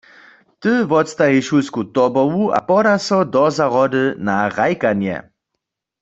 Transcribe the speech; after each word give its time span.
Ty 0.61 0.71
wotstaji 0.91 1.39
šulsku 1.47 1.81
tobołu 1.95 2.43
a 2.57 2.59
poda 2.69 2.95
so 3.07 3.19
do 3.33 3.43
zahrody 3.57 4.03
na 4.27 4.35
hrajkanje. 4.53 5.17